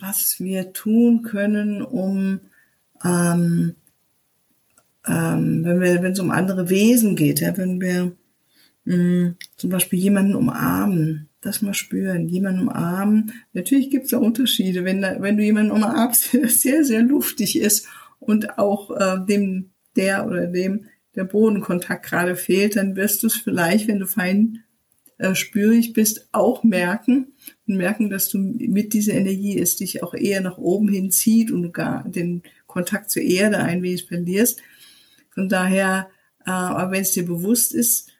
was 0.00 0.40
wir 0.40 0.72
tun 0.72 1.22
können, 1.22 1.80
um 1.80 2.40
ähm, 3.04 3.76
ähm, 5.06 5.64
wenn 5.64 5.80
wir, 5.80 6.02
wenn 6.02 6.12
es 6.12 6.18
um 6.18 6.30
andere 6.30 6.70
Wesen 6.70 7.14
geht, 7.14 7.40
ja, 7.40 7.56
wenn 7.56 7.80
wir 7.80 8.16
Mhm. 8.84 9.36
Zum 9.56 9.70
Beispiel 9.70 9.98
jemanden 9.98 10.34
umarmen, 10.34 11.28
das 11.40 11.62
mal 11.62 11.74
spüren, 11.74 12.28
jemanden 12.28 12.62
umarmen. 12.62 13.32
Natürlich 13.52 13.90
gibt 13.90 14.04
es 14.04 14.10
da 14.10 14.18
Unterschiede, 14.18 14.84
wenn, 14.84 15.02
da, 15.02 15.20
wenn 15.20 15.36
du 15.36 15.42
jemanden 15.42 15.72
umarmst, 15.72 16.32
der 16.32 16.48
sehr, 16.48 16.84
sehr 16.84 17.02
luftig 17.02 17.58
ist 17.58 17.86
und 18.18 18.58
auch 18.58 18.90
äh, 18.90 19.24
dem 19.26 19.70
der 19.96 20.26
oder 20.26 20.46
dem 20.46 20.86
der 21.14 21.24
Bodenkontakt 21.24 22.06
gerade 22.06 22.34
fehlt, 22.34 22.76
dann 22.76 22.96
wirst 22.96 23.22
du 23.22 23.28
es 23.28 23.36
vielleicht, 23.36 23.86
wenn 23.86 24.00
du 24.00 24.06
fein 24.06 24.64
äh, 25.18 25.36
spürig 25.36 25.92
bist, 25.92 26.28
auch 26.32 26.64
merken 26.64 27.34
und 27.68 27.76
merken, 27.76 28.10
dass 28.10 28.28
du 28.28 28.38
mit 28.38 28.92
dieser 28.94 29.14
Energie 29.14 29.56
es 29.58 29.76
dich 29.76 30.02
auch 30.02 30.14
eher 30.14 30.40
nach 30.40 30.58
oben 30.58 30.88
hin 30.88 31.12
zieht 31.12 31.52
und 31.52 31.72
gar 31.72 32.08
den 32.08 32.42
Kontakt 32.66 33.10
zur 33.10 33.22
Erde 33.22 33.58
ein 33.58 33.82
wenig 33.82 34.06
verlierst. 34.06 34.60
Von 35.30 35.48
daher, 35.48 36.08
äh, 36.44 36.50
aber 36.50 36.90
wenn 36.90 37.02
es 37.02 37.12
dir 37.12 37.24
bewusst 37.24 37.72
ist, 37.72 38.10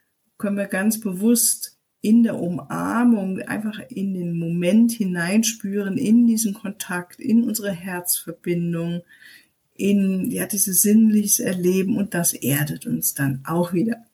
können 0.45 0.59
wir 0.59 0.67
ganz 0.67 1.01
bewusst 1.01 1.79
in 2.03 2.23
der 2.23 2.39
Umarmung 2.39 3.41
einfach 3.41 3.81
in 3.89 4.13
den 4.13 4.39
Moment 4.39 4.93
hineinspüren, 4.93 5.97
in 5.97 6.27
diesen 6.27 6.53
Kontakt, 6.53 7.19
in 7.19 7.45
unsere 7.45 7.73
Herzverbindung, 7.73 9.01
in 9.75 10.31
ja 10.31 10.45
dieses 10.45 10.83
sinnliches 10.83 11.41
Erleben 11.41 11.97
und 11.97 12.13
das 12.13 12.35
erdet 12.35 12.87
uns 12.87 13.15
dann 13.15 13.41
auch 13.47 13.73
wieder. 13.73 14.05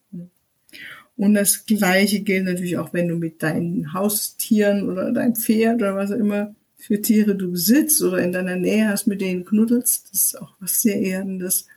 Und 1.17 1.33
das 1.33 1.65
Gleiche 1.65 2.21
gilt 2.21 2.45
natürlich 2.45 2.77
auch, 2.77 2.93
wenn 2.93 3.09
du 3.09 3.15
mit 3.15 3.43
deinen 3.43 3.91
Haustieren 3.91 4.89
oder 4.89 5.11
deinem 5.11 5.35
Pferd 5.35 5.81
oder 5.81 5.97
was 5.97 6.13
auch 6.13 6.15
immer 6.15 6.55
für 6.77 7.01
Tiere 7.01 7.35
du 7.35 7.51
besitzt 7.51 8.01
oder 8.01 8.19
in 8.19 8.31
deiner 8.31 8.55
Nähe 8.55 8.87
hast, 8.87 9.05
mit 9.05 9.19
denen 9.19 9.43
knuddelst. 9.43 10.13
Das 10.13 10.21
ist 10.21 10.41
auch 10.41 10.53
was 10.61 10.81
sehr 10.81 11.01
Erdendes 11.01 11.67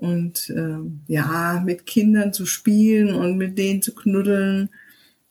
und 0.00 0.48
ähm, 0.56 1.02
ja, 1.08 1.62
mit 1.64 1.84
Kindern 1.84 2.32
zu 2.32 2.46
spielen 2.46 3.14
und 3.14 3.36
mit 3.36 3.58
denen 3.58 3.82
zu 3.82 3.94
knuddeln, 3.94 4.70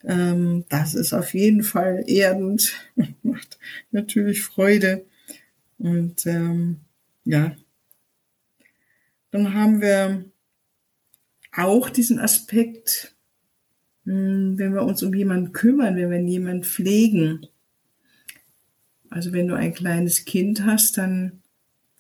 ähm, 0.03 0.63
das 0.69 0.93
ist 0.93 1.11
auf 1.11 1.33
jeden 1.33 1.63
Fall 1.63 2.03
erdend, 2.05 2.73
macht 3.23 3.57
natürlich 3.89 4.43
Freude. 4.43 5.05
Und 5.79 6.27
ähm, 6.27 6.81
ja, 7.25 7.55
dann 9.31 9.55
haben 9.55 9.81
wir 9.81 10.25
auch 11.51 11.89
diesen 11.89 12.19
Aspekt, 12.19 13.15
mh, 14.03 14.13
hm, 14.13 14.59
wenn 14.59 14.73
wir 14.75 14.83
uns 14.83 15.01
um 15.01 15.15
jemanden 15.15 15.51
kümmern, 15.51 15.95
wenn 15.95 16.11
wir 16.11 16.19
jemanden 16.19 16.63
pflegen. 16.63 17.47
Also 19.09 19.33
wenn 19.33 19.47
du 19.47 19.55
ein 19.55 19.73
kleines 19.73 20.25
Kind 20.25 20.63
hast, 20.63 20.99
dann 20.99 21.41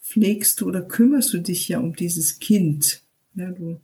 pflegst 0.09 0.61
du 0.61 0.67
oder 0.67 0.81
kümmerst 0.81 1.33
du 1.33 1.37
dich 1.37 1.69
ja 1.69 1.79
um 1.79 1.95
dieses 1.95 2.39
Kind. 2.39 3.03
Ja, 3.35 3.51
du 3.51 3.79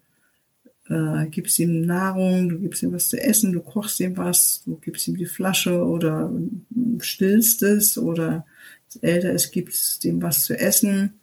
äh, 0.89 1.27
gibst 1.27 1.59
ihm 1.59 1.81
Nahrung, 1.81 2.49
du 2.49 2.59
gibst 2.59 2.81
ihm 2.81 2.91
was 2.91 3.09
zu 3.09 3.21
essen, 3.21 3.53
du 3.53 3.61
kochst 3.61 3.99
ihm 3.99 4.17
was, 4.17 4.63
du 4.65 4.75
gibst 4.77 5.07
ihm 5.07 5.17
die 5.17 5.27
Flasche 5.27 5.83
oder 5.83 6.31
stillst 6.99 7.61
es 7.63 7.97
oder 7.97 8.45
älter 9.01 9.31
ist, 9.31 9.51
gibst 9.51 10.03
ihm 10.03 10.21
was 10.21 10.43
zu 10.45 10.57
essen. 10.57 11.13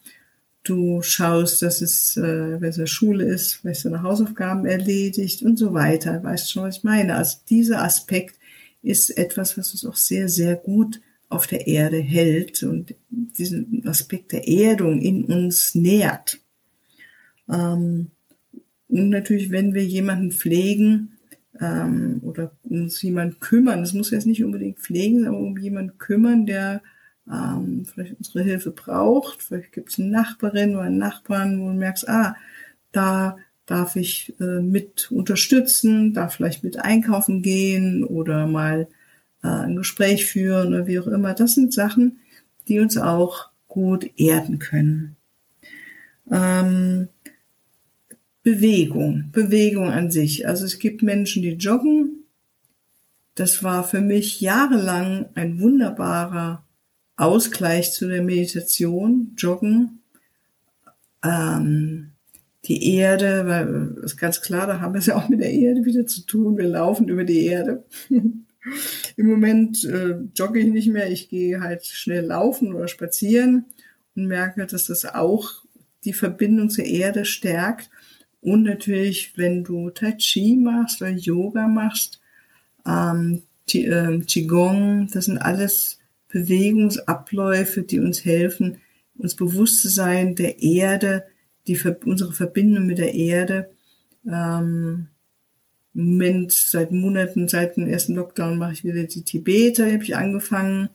Du 0.62 1.02
schaust, 1.02 1.62
dass 1.62 1.82
es, 1.82 2.16
äh, 2.16 2.60
wenn 2.60 2.70
es 2.70 2.76
in 2.76 2.82
der 2.82 2.86
Schule 2.86 3.24
ist, 3.24 3.64
wenn 3.64 3.72
es 3.72 3.82
seine 3.82 4.02
Hausaufgaben 4.02 4.64
erledigt 4.64 5.42
und 5.42 5.56
so 5.56 5.74
weiter. 5.74 6.22
Weißt 6.22 6.52
schon, 6.52 6.62
was 6.62 6.78
ich 6.78 6.84
meine? 6.84 7.16
Also 7.16 7.38
dieser 7.50 7.82
Aspekt 7.82 8.36
ist 8.82 9.10
etwas, 9.18 9.58
was 9.58 9.72
uns 9.72 9.84
auch 9.84 9.96
sehr, 9.96 10.28
sehr 10.28 10.54
gut 10.54 11.00
auf 11.32 11.46
der 11.46 11.66
Erde 11.66 11.98
hält 11.98 12.62
und 12.62 12.94
diesen 13.10 13.82
Aspekt 13.86 14.32
der 14.32 14.46
Erdung 14.48 15.00
in 15.00 15.24
uns 15.24 15.74
nährt. 15.74 16.40
Ähm, 17.48 18.10
und 18.88 19.08
natürlich, 19.08 19.50
wenn 19.50 19.74
wir 19.74 19.84
jemanden 19.84 20.32
pflegen 20.32 21.16
ähm, 21.60 22.20
oder 22.22 22.52
uns 22.64 23.00
jemand 23.00 23.40
kümmern, 23.40 23.80
das 23.80 23.94
muss 23.94 24.10
jetzt 24.10 24.26
nicht 24.26 24.44
unbedingt 24.44 24.78
pflegen, 24.78 25.26
aber 25.26 25.38
um 25.38 25.56
jemanden 25.56 25.96
kümmern, 25.98 26.44
der 26.44 26.82
ähm, 27.30 27.84
vielleicht 27.86 28.16
unsere 28.18 28.42
Hilfe 28.42 28.70
braucht. 28.70 29.42
Vielleicht 29.42 29.72
gibt 29.72 29.90
es 29.90 29.98
eine 29.98 30.08
Nachbarin 30.08 30.74
oder 30.74 30.84
einen 30.84 30.98
Nachbarn, 30.98 31.60
wo 31.60 31.68
du 31.68 31.74
merkst, 31.74 32.08
ah, 32.08 32.36
da 32.92 33.38
darf 33.64 33.96
ich 33.96 34.34
äh, 34.40 34.60
mit 34.60 35.10
unterstützen, 35.10 36.12
darf 36.12 36.34
vielleicht 36.34 36.64
mit 36.64 36.78
einkaufen 36.78 37.42
gehen 37.42 38.04
oder 38.04 38.46
mal 38.46 38.88
äh, 39.42 39.48
ein 39.48 39.76
Gespräch 39.76 40.26
führen 40.26 40.68
oder 40.68 40.86
wie 40.86 40.98
auch 40.98 41.06
immer. 41.06 41.34
Das 41.34 41.54
sind 41.54 41.72
Sachen, 41.72 42.20
die 42.68 42.80
uns 42.80 42.96
auch 42.96 43.50
gut 43.68 44.10
erden 44.16 44.58
können. 44.58 45.16
Ähm, 46.30 47.08
Bewegung, 48.42 49.30
Bewegung 49.32 49.90
an 49.90 50.10
sich. 50.10 50.46
Also 50.48 50.64
es 50.64 50.78
gibt 50.78 51.02
Menschen, 51.02 51.42
die 51.42 51.52
joggen. 51.52 52.24
Das 53.34 53.62
war 53.62 53.84
für 53.84 54.00
mich 54.00 54.40
jahrelang 54.40 55.26
ein 55.34 55.60
wunderbarer 55.60 56.64
Ausgleich 57.16 57.92
zu 57.92 58.08
der 58.08 58.22
Meditation, 58.22 59.34
Joggen. 59.36 60.00
Ähm, 61.24 62.10
die 62.64 62.94
Erde, 62.94 63.46
weil 63.46 64.04
ist 64.04 64.16
ganz 64.16 64.40
klar, 64.40 64.66
da 64.66 64.80
haben 64.80 64.94
wir 64.94 64.98
es 64.98 65.06
ja 65.06 65.16
auch 65.16 65.28
mit 65.28 65.40
der 65.40 65.52
Erde 65.52 65.84
wieder 65.84 66.06
zu 66.06 66.22
tun. 66.26 66.56
Wir 66.56 66.68
laufen 66.68 67.08
über 67.08 67.24
die 67.24 67.46
Erde. 67.46 67.84
Im 69.16 69.26
Moment 69.26 69.84
äh, 69.84 70.16
jogge 70.34 70.60
ich 70.60 70.66
nicht 70.66 70.88
mehr, 70.88 71.10
ich 71.10 71.28
gehe 71.28 71.60
halt 71.60 71.84
schnell 71.86 72.26
laufen 72.26 72.74
oder 72.74 72.88
spazieren 72.88 73.66
und 74.14 74.26
merke, 74.26 74.66
dass 74.66 74.86
das 74.86 75.04
auch 75.04 75.64
die 76.04 76.12
Verbindung 76.12 76.70
zur 76.70 76.84
Erde 76.84 77.24
stärkt. 77.24 77.90
Und 78.40 78.64
natürlich, 78.64 79.36
wenn 79.36 79.62
du 79.64 79.90
Tai 79.90 80.12
Chi 80.12 80.56
machst 80.56 81.00
oder 81.00 81.10
Yoga 81.10 81.68
machst, 81.68 82.20
ähm, 82.86 83.42
äh, 83.72 84.18
Qigong, 84.18 85.08
das 85.12 85.26
sind 85.26 85.38
alles 85.38 85.98
Bewegungsabläufe, 86.28 87.82
die 87.82 88.00
uns 88.00 88.24
helfen, 88.24 88.78
uns 89.16 89.36
bewusst 89.36 89.82
zu 89.82 89.88
sein 89.88 90.34
der 90.34 90.62
Erde, 90.62 91.24
die, 91.66 91.78
unsere 92.04 92.32
Verbindung 92.32 92.86
mit 92.86 92.98
der 92.98 93.14
Erde. 93.14 93.70
Ähm, 94.26 95.08
Moment, 95.94 96.52
seit 96.52 96.90
Monaten, 96.90 97.48
seit 97.48 97.76
dem 97.76 97.86
ersten 97.86 98.14
Lockdown 98.14 98.58
mache 98.58 98.72
ich 98.72 98.84
wieder 98.84 99.04
die 99.04 99.24
Tibeter, 99.24 99.90
habe 99.90 100.02
ich 100.02 100.16
angefangen 100.16 100.88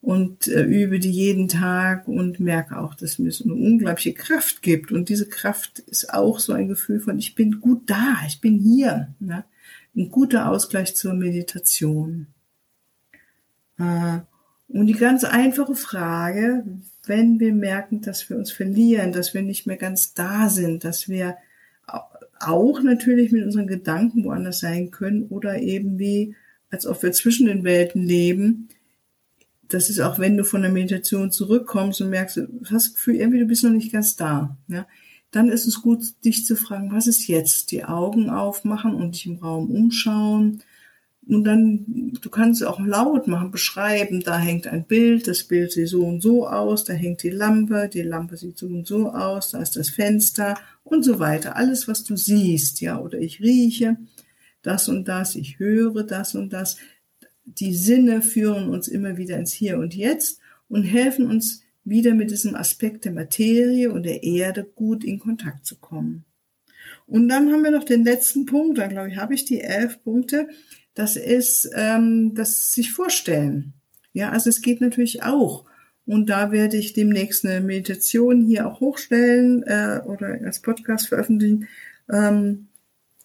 und 0.00 0.48
äh, 0.48 0.62
übe 0.62 0.98
die 0.98 1.10
jeden 1.10 1.48
Tag 1.48 2.08
und 2.08 2.40
merke 2.40 2.78
auch, 2.78 2.94
dass 2.94 3.18
mir 3.18 3.30
so 3.32 3.44
eine 3.44 3.54
unglaubliche 3.54 4.14
Kraft 4.14 4.62
gibt. 4.62 4.92
Und 4.92 5.08
diese 5.08 5.28
Kraft 5.28 5.78
ist 5.80 6.12
auch 6.12 6.38
so 6.38 6.52
ein 6.52 6.68
Gefühl 6.68 7.00
von, 7.00 7.18
ich 7.18 7.34
bin 7.34 7.60
gut 7.60 7.82
da, 7.88 8.16
ich 8.26 8.40
bin 8.40 8.58
hier. 8.58 9.14
Ne? 9.20 9.44
Ein 9.94 10.10
guter 10.10 10.48
Ausgleich 10.48 10.96
zur 10.96 11.14
Meditation. 11.14 12.28
Äh, 13.78 14.20
und 14.68 14.86
die 14.86 14.94
ganz 14.94 15.24
einfache 15.24 15.74
Frage, 15.74 16.64
wenn 17.04 17.40
wir 17.40 17.52
merken, 17.52 18.00
dass 18.00 18.30
wir 18.30 18.36
uns 18.36 18.52
verlieren, 18.52 19.12
dass 19.12 19.34
wir 19.34 19.42
nicht 19.42 19.66
mehr 19.66 19.76
ganz 19.76 20.14
da 20.14 20.48
sind, 20.48 20.84
dass 20.84 21.08
wir 21.08 21.36
auch 22.40 22.82
natürlich 22.82 23.32
mit 23.32 23.44
unseren 23.44 23.66
Gedanken 23.66 24.24
woanders 24.24 24.60
sein 24.60 24.90
können 24.90 25.24
oder 25.24 25.60
eben 25.60 25.98
wie, 25.98 26.34
als 26.70 26.86
ob 26.86 27.02
wir 27.02 27.12
zwischen 27.12 27.46
den 27.46 27.64
Welten 27.64 28.02
leben, 28.02 28.68
das 29.68 29.88
ist 29.88 30.00
auch, 30.00 30.18
wenn 30.18 30.36
du 30.36 30.44
von 30.44 30.62
der 30.62 30.70
Meditation 30.70 31.30
zurückkommst 31.30 32.00
und 32.00 32.10
merkst, 32.10 32.36
du 32.38 32.48
hast 32.64 32.72
das 32.72 32.94
Gefühl, 32.94 33.16
irgendwie 33.16 33.38
du 33.38 33.46
bist 33.46 33.62
noch 33.62 33.70
nicht 33.70 33.92
ganz 33.92 34.16
da. 34.16 34.56
Ja? 34.68 34.86
Dann 35.30 35.48
ist 35.48 35.66
es 35.66 35.80
gut, 35.80 36.02
dich 36.24 36.44
zu 36.44 36.56
fragen, 36.56 36.90
was 36.92 37.06
ist 37.06 37.28
jetzt? 37.28 37.70
Die 37.70 37.84
Augen 37.84 38.30
aufmachen 38.30 38.94
und 38.94 39.14
dich 39.14 39.26
im 39.26 39.36
Raum 39.36 39.70
umschauen. 39.70 40.62
Und 41.26 41.44
dann, 41.44 42.12
du 42.20 42.30
kannst 42.30 42.64
auch 42.64 42.80
laut 42.80 43.28
machen, 43.28 43.50
beschreiben, 43.50 44.20
da 44.20 44.38
hängt 44.38 44.66
ein 44.66 44.86
Bild, 44.86 45.28
das 45.28 45.44
Bild 45.44 45.70
sieht 45.72 45.88
so 45.88 46.04
und 46.04 46.20
so 46.20 46.48
aus, 46.48 46.84
da 46.84 46.92
hängt 46.92 47.22
die 47.22 47.30
Lampe, 47.30 47.88
die 47.92 48.02
Lampe 48.02 48.36
sieht 48.36 48.58
so 48.58 48.66
und 48.66 48.86
so 48.86 49.10
aus, 49.10 49.50
da 49.50 49.60
ist 49.60 49.76
das 49.76 49.90
Fenster 49.90 50.58
und 50.82 51.04
so 51.04 51.18
weiter. 51.18 51.56
Alles, 51.56 51.86
was 51.86 52.04
du 52.04 52.16
siehst, 52.16 52.80
ja, 52.80 52.98
oder 52.98 53.18
ich 53.18 53.40
rieche 53.40 53.96
das 54.62 54.88
und 54.88 55.08
das, 55.08 55.36
ich 55.36 55.58
höre 55.58 56.02
das 56.02 56.34
und 56.34 56.52
das 56.52 56.76
die 57.58 57.74
Sinne 57.74 58.22
führen 58.22 58.68
uns 58.68 58.88
immer 58.88 59.16
wieder 59.16 59.36
ins 59.36 59.52
Hier 59.52 59.78
und 59.78 59.94
Jetzt 59.94 60.40
und 60.68 60.84
helfen 60.84 61.26
uns 61.26 61.62
wieder 61.84 62.14
mit 62.14 62.30
diesem 62.30 62.54
Aspekt 62.54 63.04
der 63.04 63.12
Materie 63.12 63.90
und 63.90 64.04
der 64.04 64.22
Erde 64.22 64.64
gut 64.64 65.04
in 65.04 65.18
Kontakt 65.18 65.66
zu 65.66 65.76
kommen. 65.76 66.24
Und 67.06 67.28
dann 67.28 67.50
haben 67.50 67.64
wir 67.64 67.70
noch 67.70 67.84
den 67.84 68.04
letzten 68.04 68.46
Punkt, 68.46 68.78
da 68.78 68.86
glaube 68.86 69.08
ich, 69.08 69.16
habe 69.16 69.34
ich 69.34 69.44
die 69.44 69.60
elf 69.60 70.02
Punkte. 70.04 70.48
Das 70.94 71.16
ist 71.16 71.70
ähm, 71.74 72.34
das 72.34 72.72
sich 72.72 72.92
vorstellen. 72.92 73.74
Ja, 74.12 74.30
also 74.30 74.50
es 74.50 74.60
geht 74.60 74.80
natürlich 74.80 75.22
auch. 75.22 75.64
Und 76.06 76.28
da 76.28 76.50
werde 76.50 76.76
ich 76.76 76.92
demnächst 76.92 77.46
eine 77.46 77.60
Meditation 77.60 78.40
hier 78.40 78.66
auch 78.66 78.80
hochstellen 78.80 79.62
äh, 79.62 80.00
oder 80.04 80.38
als 80.44 80.60
Podcast 80.60 81.08
veröffentlichen 81.08 81.68
ähm, 82.10 82.68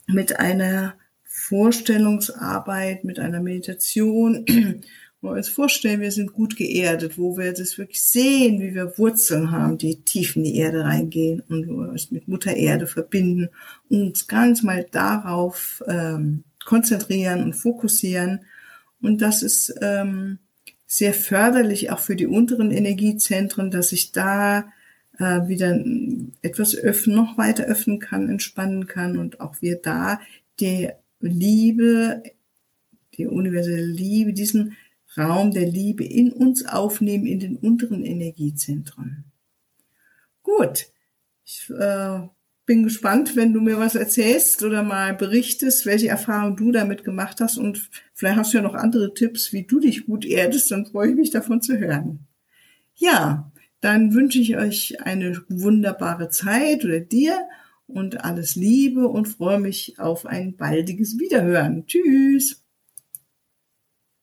mit 0.07 0.39
einer 0.39 0.95
Vorstellungsarbeit, 1.23 3.03
mit 3.03 3.19
einer 3.19 3.41
Meditation, 3.41 4.45
wo 5.21 5.29
wir 5.29 5.37
uns 5.37 5.49
vorstellen, 5.49 6.01
wir 6.01 6.11
sind 6.11 6.33
gut 6.33 6.55
geerdet, 6.55 7.17
wo 7.17 7.37
wir 7.37 7.53
das 7.53 7.77
wirklich 7.79 8.03
sehen, 8.03 8.61
wie 8.61 8.75
wir 8.75 8.97
Wurzeln 8.97 9.49
haben, 9.49 9.77
die 9.79 10.01
tief 10.01 10.35
in 10.35 10.43
die 10.43 10.57
Erde 10.57 10.83
reingehen 10.83 11.41
und 11.49 11.67
wo 11.67 11.77
wir 11.77 11.89
uns 11.89 12.11
mit 12.11 12.27
Mutter 12.27 12.55
Erde 12.55 12.85
verbinden 12.85 13.49
und 13.89 14.01
uns 14.01 14.27
ganz 14.27 14.61
mal 14.61 14.85
darauf 14.91 15.83
ähm, 15.87 16.43
konzentrieren 16.65 17.43
und 17.43 17.53
fokussieren. 17.53 18.41
Und 19.01 19.21
das 19.21 19.43
ist 19.43 19.73
ähm, 19.81 20.39
sehr 20.85 21.13
förderlich 21.13 21.91
auch 21.91 21.99
für 21.99 22.15
die 22.15 22.27
unteren 22.27 22.71
Energiezentren, 22.71 23.71
dass 23.71 23.91
ich 23.91 24.11
da 24.11 24.71
äh, 25.17 25.47
wieder 25.47 25.83
etwas 26.41 26.75
öffnen, 26.75 27.15
noch 27.15 27.37
weiter 27.37 27.65
öffnen 27.65 27.99
kann, 27.99 28.29
entspannen 28.29 28.87
kann 28.87 29.17
und 29.17 29.39
auch 29.39 29.61
wir 29.61 29.77
da 29.77 30.19
die 30.59 30.89
Liebe, 31.19 32.23
die 33.17 33.27
universelle 33.27 33.85
Liebe, 33.85 34.33
diesen 34.33 34.75
Raum 35.17 35.51
der 35.51 35.67
Liebe 35.67 36.03
in 36.03 36.31
uns 36.31 36.65
aufnehmen, 36.65 37.25
in 37.25 37.39
den 37.39 37.55
unteren 37.55 38.03
Energiezentren. 38.03 39.25
Gut, 40.43 40.87
ich 41.45 41.69
äh, 41.69 42.19
bin 42.65 42.83
gespannt, 42.83 43.35
wenn 43.35 43.53
du 43.53 43.61
mir 43.61 43.77
was 43.77 43.95
erzählst 43.95 44.63
oder 44.63 44.83
mal 44.83 45.13
berichtest, 45.13 45.85
welche 45.85 46.07
Erfahrungen 46.07 46.55
du 46.55 46.71
damit 46.71 47.03
gemacht 47.03 47.39
hast 47.39 47.57
und 47.57 47.89
vielleicht 48.13 48.37
hast 48.37 48.53
du 48.53 48.57
ja 48.57 48.63
noch 48.63 48.73
andere 48.73 49.13
Tipps, 49.13 49.53
wie 49.53 49.63
du 49.63 49.79
dich 49.79 50.05
gut 50.05 50.25
erdest, 50.25 50.71
dann 50.71 50.85
freue 50.85 51.09
ich 51.09 51.15
mich 51.15 51.29
davon 51.29 51.61
zu 51.61 51.77
hören. 51.77 52.27
Ja, 52.95 53.51
dann 53.81 54.13
wünsche 54.13 54.39
ich 54.39 54.57
euch 54.57 55.01
eine 55.01 55.43
wunderbare 55.47 56.29
Zeit 56.29 56.83
oder 56.85 56.99
dir 56.99 57.37
und 57.87 58.23
alles 58.23 58.55
Liebe 58.55 59.07
und 59.07 59.27
freue 59.27 59.59
mich 59.59 59.99
auf 59.99 60.25
ein 60.25 60.55
baldiges 60.55 61.19
Wiederhören. 61.19 61.85
Tschüss! 61.85 62.63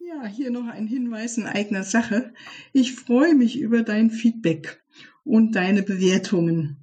Ja, 0.01 0.27
hier 0.27 0.51
noch 0.51 0.67
ein 0.67 0.89
Hinweis 0.89 1.39
in 1.39 1.47
eigener 1.47 1.85
Sache. 1.85 2.35
Ich 2.73 2.95
freue 2.95 3.35
mich 3.35 3.61
über 3.61 3.83
dein 3.83 4.11
Feedback 4.11 4.83
und 5.23 5.55
deine 5.55 5.83
Bewertungen 5.83 6.83